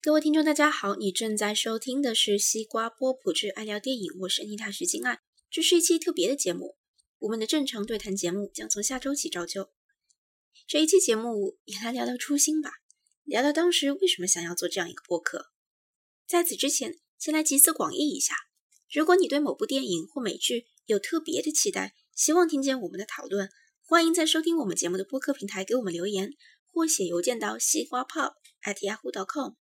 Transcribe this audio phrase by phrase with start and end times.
[0.00, 5.18] 各位听众，大家好，你正在收听的是西瓜波普之爱聊电影，我是妮塔徐静爱。
[5.50, 6.76] 这是一期特别的节目，
[7.18, 9.70] 我们的正常对谈节目将从下周起照旧。
[10.68, 12.70] 这一期节目也来聊聊初心吧，
[13.24, 15.50] 聊聊当时为什么想要做这样一个播客。
[16.28, 18.36] 在此之前，先来集思广益一下，
[18.92, 23.50] 如果你对某部电影或美剧有特别的期待，希望听见我们的讨论，
[23.82, 26.30] 欢迎在收听我们节目的播客平台给我们留言，
[26.70, 29.54] 或写邮件到西瓜 pop at yahoo.com。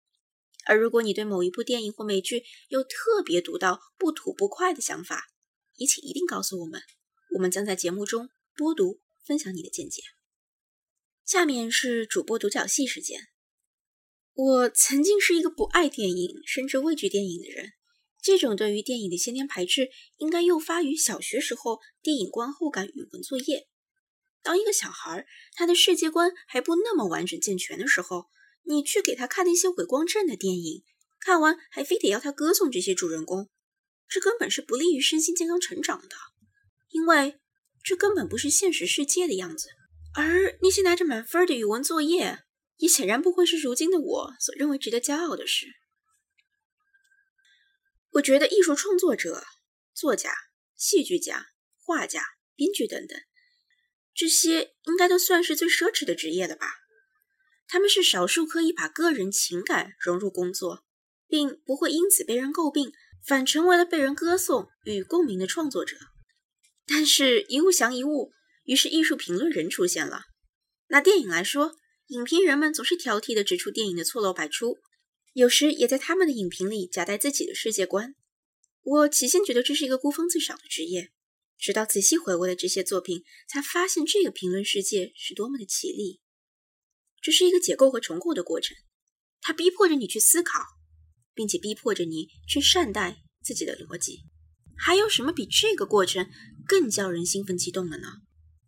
[0.67, 5.27] 而如果你对某一部电影或美剧有特别独到、不吐不快的想法，
[5.75, 6.81] 也请一定告诉我们，
[7.35, 10.01] 我们将在节目中播读分享你的见解。
[11.25, 13.29] 下面是主播独角戏时间。
[14.33, 17.71] 我曾经是一个不爱电影甚至畏惧电影的人，
[18.21, 23.69] 这种对于电影的先天排斥应该诱发于小学时候电影观后感语文作业。
[24.43, 25.25] 当一个小孩
[25.55, 28.25] 他的世界观还不那么完整健全的时候。
[28.67, 30.83] 你去给他看那些伪光正的电影，
[31.19, 33.49] 看完还非得要他歌颂这些主人公，
[34.07, 36.15] 这根本是不利于身心健康成长的，
[36.89, 37.39] 因为
[37.81, 39.69] 这根本不是现实世界的样子。
[40.13, 42.39] 而那些拿着满分的语文作业，
[42.77, 45.67] 也显然不会是如今的我所认为值得骄傲的事。
[48.11, 49.45] 我觉得艺术创作者、
[49.93, 50.33] 作家、
[50.75, 52.23] 戏剧家、画家、
[52.55, 53.17] 编剧等等，
[54.13, 56.67] 这些应该都算是最奢侈的职业了吧。
[57.67, 60.85] 他们是少数可以把个人情感融入工作，
[61.27, 62.91] 并不会因此被人诟病，
[63.25, 65.97] 反成为了被人歌颂与共鸣的创作者。
[66.85, 68.31] 但是，一物降一物，
[68.63, 70.21] 于是艺术评论人出现了。
[70.87, 71.75] 拿电影来说，
[72.07, 74.77] 影评人们总是挑剔地指出电影的错漏百出，
[75.33, 78.15] 有时也在他们的影评里夹带自己的世界观。
[78.83, 81.11] 我起先觉得这是一个孤芳自赏的职业，
[81.59, 86.21] 直到仔细回味了这些作品，才发现这个评论世界是多么的绮丽。
[87.27, 88.77] 这是一个解构和重构的过程，
[89.41, 90.63] 它逼迫着你去思考，
[91.33, 94.21] 并且逼迫着你去善待自己的逻辑。
[94.77, 96.29] 还有什么比这个过程
[96.65, 98.07] 更叫人兴奋激动的呢？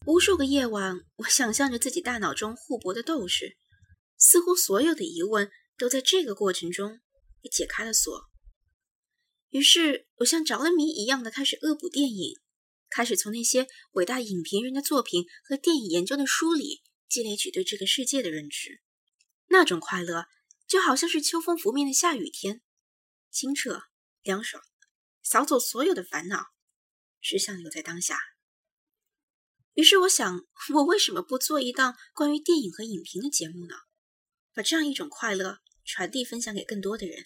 [0.06, 3.56] 无数个夜晚，我想象着自己大脑中互搏的斗士，
[4.18, 7.00] 似乎所有的疑问都在这个过程中
[7.41, 8.26] 被解开了锁。
[9.52, 12.34] 于是，我像着了迷一样的开始恶补电影，
[12.90, 16.81] 开始从那些伟大影评人的作品和电影研究的书里。
[17.09, 18.81] 积累起对这个世界的认知，
[19.47, 20.28] 那种快乐
[20.68, 22.62] 就好像是秋风拂面的下雨天，
[23.31, 23.84] 清澈
[24.22, 24.64] 凉爽，
[25.24, 26.52] 扫走所有的烦恼，
[27.20, 28.20] 只想留在当下。
[29.74, 33.76] 于是我想，我为什么不做一档关于电影和影评的节目呢？
[34.53, 37.26] 把这样一种快乐传递分享给更多的人。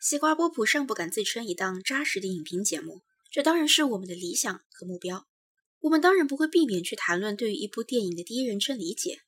[0.00, 5.28] 西瓜波普尚不敢自称一档扎实的影评节目，这当然是我们的理想和目标。
[5.82, 9.22] 我们当然不会避免去谈论对于一部电影的第一人称理解，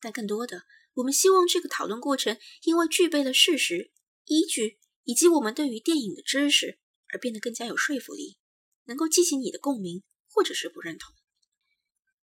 [0.00, 0.62] 但更多的，
[0.94, 3.90] 我们希望这个讨论过程因为具备了事实
[4.26, 6.78] 依据以及我们对于电影的知识
[7.08, 8.38] 而变得更加有说服力，
[8.84, 11.12] 能够激起你的共鸣或者是不认同。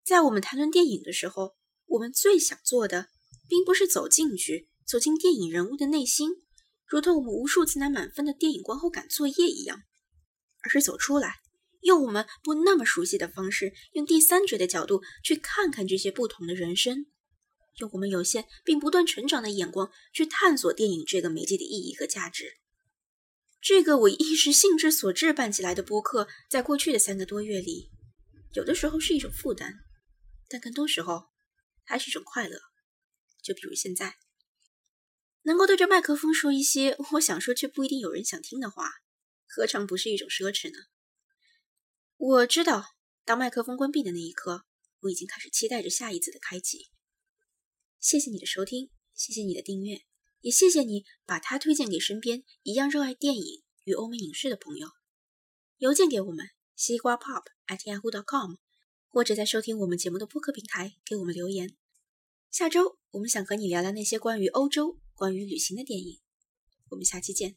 [0.05, 3.09] 在我们谈论电影的时候，我们最想做的，
[3.49, 6.29] 并不是走进去，走进电影人物的内心，
[6.85, 9.83] 如同我们无数次拿满分的电影观后感作业一样，
[10.61, 11.41] 而是走出来。
[11.81, 17.05] 用我们不那么熟悉的方式，用第三者的角度去看看这些不同的人生，
[17.77, 22.57] 用我们有限并不断成长的眼光去探索电影这个媒介的意义和价值。
[23.61, 27.89] 这个我一时兴致所致办起来的播客，在过去的三个多月里，
[28.53, 29.79] 有的时候是一种负担，
[30.47, 31.27] 但更多时候
[31.85, 32.59] 还是一种快乐。
[33.41, 34.15] 就比如现在，
[35.43, 38.89] 能够对着麦克风说一些我想说却不一定有人想听的话，
[39.45, 40.77] 何尝不是一种奢侈呢？
[42.21, 42.83] 我知道，
[43.23, 44.65] 当麦克风关闭的那一刻，
[44.99, 46.89] 我已经开始期待着下一次的开启。
[47.97, 50.01] 谢谢你的收听，谢谢你的订阅，
[50.41, 54.89] 也谢谢你把它推荐给身边一样热爱电影与欧美影视的朋友。
[55.77, 58.55] 邮件给我们西瓜 pop at yahoo dot com，
[59.07, 61.77] 或者在收听我们节目的播客平台给我们留言。
[62.51, 66.19] 下周我们想和你聊聊那些关于欧洲、关于旅行的电影。
[66.89, 67.55] 我们下期见。